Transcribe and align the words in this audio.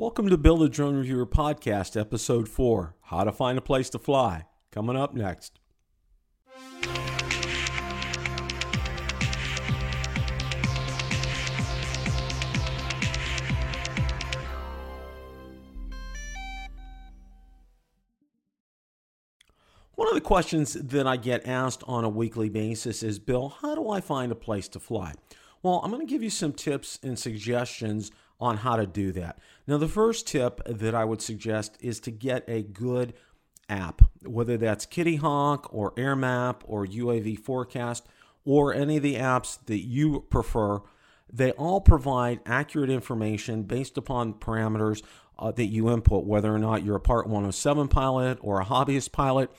Welcome 0.00 0.30
to 0.30 0.38
Bill 0.38 0.56
the 0.56 0.70
Drone 0.70 0.96
Reviewer 0.96 1.26
Podcast, 1.26 1.94
Episode 1.94 2.48
4 2.48 2.94
How 3.02 3.22
to 3.22 3.30
Find 3.30 3.58
a 3.58 3.60
Place 3.60 3.90
to 3.90 3.98
Fly. 3.98 4.46
Coming 4.72 4.96
up 4.96 5.12
next. 5.12 5.58
One 19.96 20.08
of 20.08 20.14
the 20.14 20.22
questions 20.22 20.72
that 20.72 21.06
I 21.06 21.18
get 21.18 21.46
asked 21.46 21.84
on 21.86 22.04
a 22.04 22.08
weekly 22.08 22.48
basis 22.48 23.02
is 23.02 23.18
Bill, 23.18 23.50
how 23.60 23.74
do 23.74 23.90
I 23.90 24.00
find 24.00 24.32
a 24.32 24.34
place 24.34 24.66
to 24.68 24.80
fly? 24.80 25.12
Well, 25.62 25.82
I'm 25.84 25.90
going 25.90 26.06
to 26.06 26.10
give 26.10 26.22
you 26.22 26.30
some 26.30 26.54
tips 26.54 26.98
and 27.02 27.18
suggestions 27.18 28.10
on 28.40 28.58
how 28.58 28.76
to 28.76 28.86
do 28.86 29.12
that. 29.12 29.38
Now, 29.66 29.76
the 29.76 29.88
first 29.88 30.26
tip 30.26 30.60
that 30.66 30.94
I 30.94 31.04
would 31.04 31.22
suggest 31.22 31.76
is 31.80 32.00
to 32.00 32.10
get 32.10 32.44
a 32.48 32.62
good 32.62 33.14
app, 33.68 34.02
whether 34.24 34.56
that's 34.56 34.86
Kittyhawk 34.86 35.68
or 35.70 35.92
AirMap 35.92 36.60
or 36.64 36.86
UAV 36.86 37.38
Forecast 37.38 38.06
or 38.44 38.74
any 38.74 38.96
of 38.96 39.02
the 39.02 39.16
apps 39.16 39.58
that 39.66 39.80
you 39.80 40.26
prefer. 40.30 40.80
They 41.32 41.52
all 41.52 41.80
provide 41.80 42.40
accurate 42.44 42.90
information 42.90 43.62
based 43.62 43.96
upon 43.96 44.34
parameters 44.34 45.02
uh, 45.38 45.52
that 45.52 45.66
you 45.66 45.90
input, 45.90 46.24
whether 46.24 46.52
or 46.52 46.58
not 46.58 46.84
you're 46.84 46.96
a 46.96 47.00
Part 47.00 47.26
107 47.26 47.88
pilot 47.88 48.38
or 48.40 48.60
a 48.60 48.64
hobbyist 48.64 49.12
pilot 49.12 49.50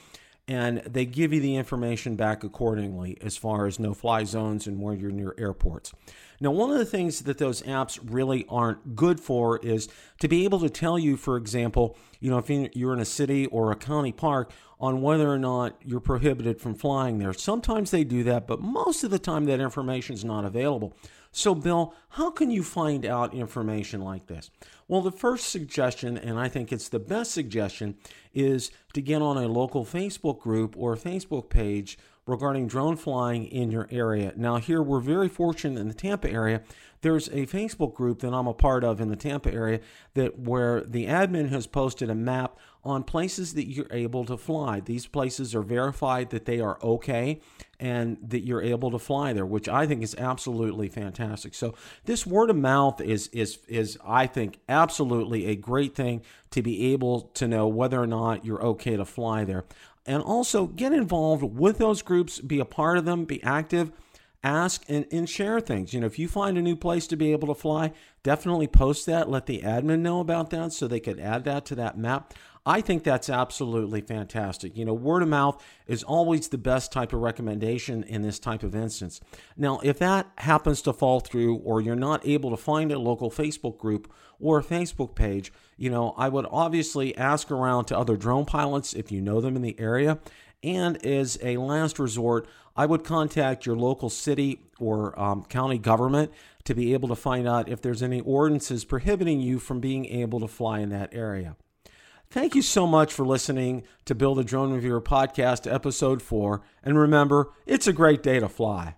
and 0.51 0.79
they 0.79 1.05
give 1.05 1.31
you 1.31 1.39
the 1.39 1.55
information 1.55 2.17
back 2.17 2.43
accordingly 2.43 3.17
as 3.21 3.37
far 3.37 3.67
as 3.67 3.79
no 3.79 3.93
fly 3.93 4.25
zones 4.25 4.67
and 4.67 4.81
where 4.81 4.93
you're 4.93 5.09
near 5.09 5.33
airports. 5.37 5.93
Now, 6.41 6.51
one 6.51 6.71
of 6.71 6.77
the 6.77 6.83
things 6.83 7.21
that 7.21 7.37
those 7.37 7.61
apps 7.61 7.97
really 8.03 8.45
aren't 8.49 8.93
good 8.93 9.21
for 9.21 9.59
is 9.59 9.87
to 10.19 10.27
be 10.27 10.43
able 10.43 10.59
to 10.59 10.69
tell 10.69 10.99
you, 10.99 11.15
for 11.15 11.37
example, 11.37 11.97
you 12.19 12.29
know, 12.29 12.37
if 12.37 12.49
you're 12.75 12.91
in 12.91 12.99
a 12.99 13.05
city 13.05 13.45
or 13.45 13.71
a 13.71 13.77
county 13.77 14.11
park, 14.11 14.51
on 14.81 15.01
whether 15.01 15.31
or 15.31 15.37
not 15.37 15.79
you're 15.85 15.99
prohibited 15.99 16.59
from 16.59 16.73
flying 16.73 17.19
there. 17.19 17.33
Sometimes 17.33 17.91
they 17.91 18.03
do 18.03 18.23
that, 18.23 18.47
but 18.47 18.59
most 18.59 19.03
of 19.03 19.11
the 19.11 19.19
time 19.19 19.45
that 19.45 19.59
information 19.59 20.15
is 20.15 20.25
not 20.25 20.43
available. 20.43 20.97
So, 21.31 21.55
Bill, 21.55 21.93
how 22.09 22.29
can 22.29 22.51
you 22.51 22.61
find 22.61 23.05
out 23.05 23.33
information 23.33 24.01
like 24.01 24.27
this? 24.27 24.51
Well, 24.87 25.01
the 25.01 25.11
first 25.11 25.49
suggestion, 25.49 26.17
and 26.17 26.37
I 26.37 26.49
think 26.49 26.73
it's 26.73 26.89
the 26.89 26.99
best 26.99 27.31
suggestion, 27.31 27.95
is 28.33 28.69
to 28.93 29.01
get 29.01 29.21
on 29.21 29.37
a 29.37 29.47
local 29.47 29.85
Facebook 29.85 30.41
group 30.41 30.75
or 30.77 30.97
Facebook 30.97 31.49
page 31.49 31.97
regarding 32.25 32.67
drone 32.67 32.95
flying 32.95 33.45
in 33.45 33.71
your 33.71 33.87
area. 33.91 34.33
Now, 34.35 34.57
here 34.57 34.81
we're 34.81 34.99
very 34.99 35.27
fortunate 35.27 35.79
in 35.79 35.87
the 35.87 35.93
Tampa 35.93 36.29
area. 36.29 36.61
There's 37.01 37.27
a 37.29 37.47
Facebook 37.47 37.95
group 37.95 38.19
that 38.19 38.33
I'm 38.33 38.47
a 38.47 38.53
part 38.53 38.83
of 38.83 39.01
in 39.01 39.09
the 39.09 39.15
Tampa 39.15 39.51
area 39.51 39.79
that 40.13 40.37
where 40.37 40.81
the 40.81 41.07
admin 41.07 41.49
has 41.49 41.65
posted 41.65 42.11
a 42.11 42.15
map 42.15 42.59
on 42.83 43.03
places 43.03 43.53
that 43.55 43.67
you're 43.67 43.91
able 43.91 44.25
to 44.25 44.37
fly. 44.37 44.79
These 44.79 45.07
places 45.07 45.53
are 45.53 45.61
verified 45.61 46.29
that 46.31 46.45
they 46.45 46.59
are 46.59 46.79
okay 46.83 47.39
and 47.79 48.17
that 48.21 48.41
you're 48.41 48.61
able 48.61 48.91
to 48.91 48.99
fly 48.99 49.33
there, 49.33 49.45
which 49.45 49.67
I 49.67 49.87
think 49.87 50.03
is 50.03 50.15
absolutely 50.15 50.89
fantastic. 50.89 51.55
So 51.55 51.73
this 52.05 52.25
word 52.25 52.49
of 52.49 52.55
mouth 52.55 53.01
is 53.01 53.27
is 53.29 53.59
is 53.67 53.97
I 54.05 54.27
think 54.27 54.59
absolutely 54.69 55.47
a 55.47 55.55
great 55.55 55.95
thing 55.95 56.21
to 56.51 56.61
be 56.61 56.93
able 56.93 57.21
to 57.33 57.47
know 57.47 57.67
whether 57.67 58.01
or 58.01 58.07
not 58.07 58.45
you're 58.45 58.63
okay 58.63 58.95
to 58.97 59.05
fly 59.05 59.43
there. 59.43 59.65
And 60.05 60.23
also 60.23 60.67
get 60.67 60.93
involved 60.93 61.43
with 61.43 61.77
those 61.77 62.01
groups, 62.01 62.39
be 62.39 62.59
a 62.59 62.65
part 62.65 62.97
of 62.97 63.05
them, 63.05 63.25
be 63.25 63.41
active 63.43 63.91
ask 64.43 64.83
and, 64.87 65.05
and 65.11 65.29
share 65.29 65.59
things. 65.59 65.93
You 65.93 66.01
know, 66.01 66.07
if 66.07 66.17
you 66.19 66.27
find 66.27 66.57
a 66.57 66.61
new 66.61 66.75
place 66.75 67.07
to 67.07 67.15
be 67.15 67.31
able 67.31 67.47
to 67.47 67.59
fly, 67.59 67.91
definitely 68.23 68.67
post 68.67 69.05
that. 69.05 69.29
Let 69.29 69.45
the 69.45 69.61
admin 69.61 69.99
know 69.99 70.19
about 70.19 70.49
that 70.51 70.73
so 70.73 70.87
they 70.87 70.99
could 70.99 71.19
add 71.19 71.43
that 71.45 71.65
to 71.67 71.75
that 71.75 71.97
map. 71.97 72.33
I 72.63 72.81
think 72.81 73.03
that's 73.03 73.29
absolutely 73.29 74.01
fantastic. 74.01 74.77
You 74.77 74.85
know, 74.85 74.93
word 74.93 75.23
of 75.23 75.29
mouth 75.29 75.63
is 75.87 76.03
always 76.03 76.47
the 76.47 76.59
best 76.59 76.91
type 76.91 77.11
of 77.11 77.19
recommendation 77.19 78.03
in 78.03 78.21
this 78.21 78.37
type 78.37 78.61
of 78.61 78.75
instance. 78.75 79.19
Now, 79.57 79.79
if 79.83 79.97
that 79.97 80.31
happens 80.37 80.83
to 80.83 80.93
fall 80.93 81.21
through 81.21 81.55
or 81.57 81.81
you're 81.81 81.95
not 81.95 82.25
able 82.25 82.51
to 82.51 82.57
find 82.57 82.91
a 82.91 82.99
local 82.99 83.31
Facebook 83.31 83.79
group 83.79 84.11
or 84.39 84.59
a 84.59 84.63
Facebook 84.63 85.15
page, 85.15 85.51
you 85.75 85.89
know, 85.89 86.13
I 86.17 86.29
would 86.29 86.45
obviously 86.51 87.17
ask 87.17 87.49
around 87.49 87.85
to 87.85 87.97
other 87.97 88.15
drone 88.15 88.45
pilots 88.45 88.93
if 88.93 89.11
you 89.11 89.21
know 89.21 89.41
them 89.41 89.55
in 89.55 89.63
the 89.63 89.79
area. 89.79 90.19
And 90.63 91.03
as 91.05 91.39
a 91.41 91.57
last 91.57 91.99
resort, 91.99 92.47
I 92.75 92.85
would 92.85 93.03
contact 93.03 93.65
your 93.65 93.75
local 93.75 94.09
city 94.09 94.61
or 94.79 95.19
um, 95.19 95.43
county 95.45 95.77
government 95.77 96.31
to 96.63 96.73
be 96.73 96.93
able 96.93 97.09
to 97.09 97.15
find 97.15 97.47
out 97.47 97.67
if 97.67 97.81
there's 97.81 98.03
any 98.03 98.21
ordinances 98.21 98.85
prohibiting 98.85 99.41
you 99.41 99.59
from 99.59 99.79
being 99.79 100.05
able 100.05 100.39
to 100.39 100.47
fly 100.47 100.79
in 100.79 100.89
that 100.89 101.13
area. 101.13 101.55
Thank 102.29 102.55
you 102.55 102.61
so 102.61 102.87
much 102.87 103.11
for 103.11 103.25
listening 103.25 103.83
to 104.05 104.15
Bill 104.15 104.35
the 104.35 104.43
Drone 104.43 104.71
Reviewer 104.71 105.01
podcast, 105.01 105.71
episode 105.71 106.21
four. 106.21 106.61
And 106.81 106.97
remember, 106.97 107.51
it's 107.65 107.87
a 107.87 107.93
great 107.93 108.23
day 108.23 108.39
to 108.39 108.47
fly. 108.47 108.89